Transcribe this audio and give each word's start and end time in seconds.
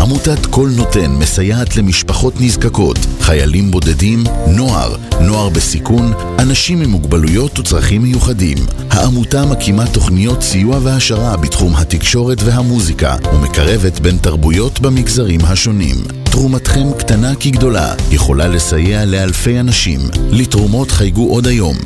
עמותת 0.00 0.46
קול 0.50 0.70
נותן 0.76 1.10
מסייעת 1.10 1.76
למשפחות 1.76 2.34
נזקקות, 2.40 2.96
חיילים 3.26 3.70
בודדים, 3.70 4.24
נוער, 4.46 4.96
נוער 5.20 5.48
בסיכון, 5.48 6.12
אנשים 6.38 6.82
עם 6.82 6.90
מוגבלויות 6.90 7.58
וצרכים 7.58 8.02
מיוחדים. 8.02 8.58
העמותה 8.90 9.44
מקימה 9.44 9.86
תוכניות 9.86 10.42
סיוע 10.42 10.78
והעשרה 10.82 11.36
בתחום 11.36 11.74
התקשורת 11.76 12.38
והמוזיקה 12.44 13.16
ומקרבת 13.34 14.00
בין 14.00 14.18
תרבויות 14.18 14.80
במגזרים 14.80 15.40
השונים. 15.44 15.96
תרומתכם 16.24 16.92
קטנה 16.98 17.34
כגדולה, 17.40 17.94
יכולה 18.10 18.48
לסייע 18.48 19.04
לאלפי 19.04 19.60
אנשים. 19.60 20.00
לתרומות 20.30 20.90
חייגו 20.90 21.28
עוד 21.30 21.46
היום, 21.46 21.76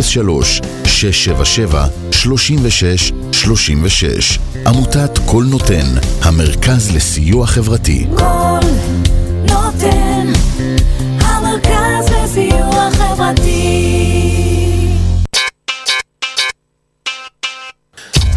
03 0.00 0.60
677 0.84 1.86
36 2.10 3.12
36 3.32 4.38
עמותת 4.66 5.18
קול 5.26 5.44
נותן, 5.44 5.86
המרכז 6.22 6.90
לסיוע 6.90 7.46
חברתי. 7.46 8.06
קול 8.16 8.60
נותן, 9.48 10.32
המרכז 12.08 12.38
לסיוע 12.38 12.90
חברתי. 12.90 13.94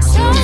סול 0.01 0.37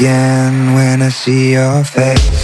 again 0.00 0.72
when 0.72 1.02
I 1.02 1.10
see 1.10 1.52
your 1.52 1.84
face. 1.84 2.39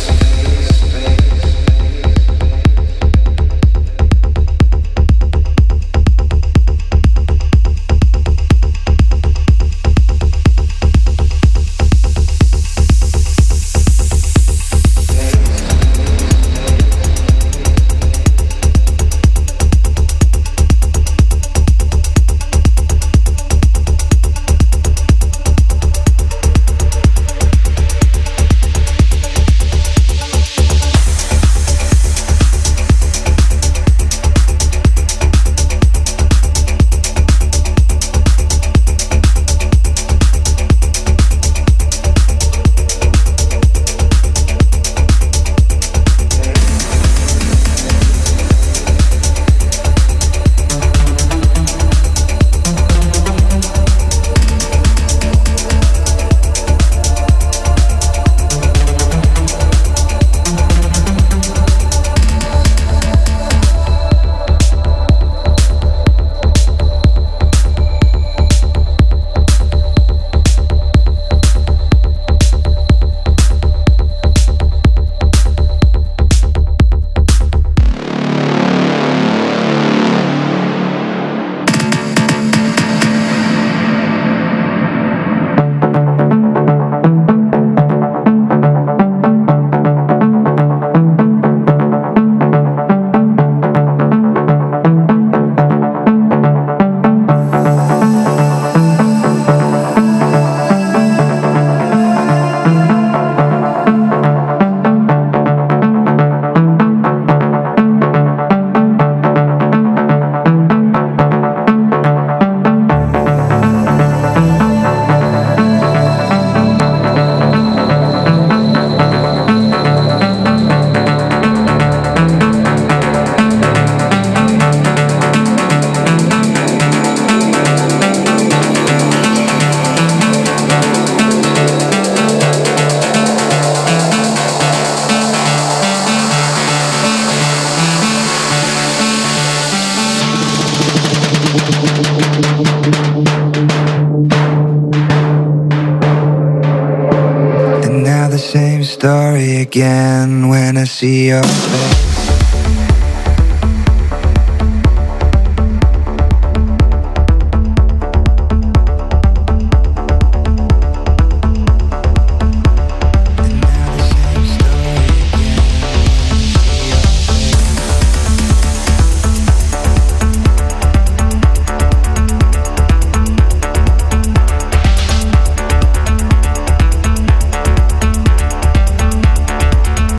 See 150.96 151.26
your 151.28 151.42
face. 151.42 152.05